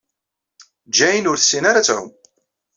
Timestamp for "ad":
1.81-1.85